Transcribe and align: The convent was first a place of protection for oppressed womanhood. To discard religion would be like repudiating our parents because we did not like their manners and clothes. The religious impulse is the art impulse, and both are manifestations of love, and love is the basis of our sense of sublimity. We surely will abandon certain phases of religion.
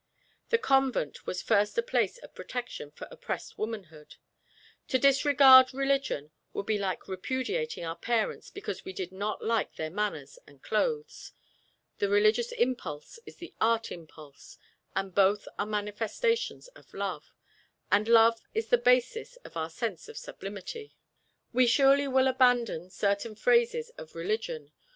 The 0.49 0.57
convent 0.57 1.27
was 1.27 1.43
first 1.43 1.77
a 1.77 1.83
place 1.83 2.17
of 2.17 2.33
protection 2.33 2.89
for 2.89 3.07
oppressed 3.11 3.59
womanhood. 3.59 4.15
To 4.87 4.97
discard 4.97 5.75
religion 5.75 6.31
would 6.53 6.65
be 6.65 6.79
like 6.79 7.07
repudiating 7.07 7.85
our 7.85 7.97
parents 7.97 8.49
because 8.49 8.83
we 8.83 8.93
did 8.93 9.11
not 9.11 9.43
like 9.45 9.75
their 9.75 9.91
manners 9.91 10.39
and 10.47 10.59
clothes. 10.59 11.33
The 11.99 12.09
religious 12.09 12.51
impulse 12.51 13.19
is 13.27 13.35
the 13.35 13.53
art 13.61 13.91
impulse, 13.91 14.57
and 14.95 15.13
both 15.13 15.47
are 15.59 15.67
manifestations 15.67 16.67
of 16.69 16.91
love, 16.95 17.31
and 17.91 18.07
love 18.07 18.41
is 18.55 18.69
the 18.69 18.79
basis 18.79 19.35
of 19.45 19.55
our 19.55 19.69
sense 19.69 20.09
of 20.09 20.17
sublimity. 20.17 20.95
We 21.53 21.67
surely 21.67 22.07
will 22.07 22.27
abandon 22.27 22.89
certain 22.89 23.35
phases 23.35 23.91
of 23.99 24.15
religion. 24.15 24.71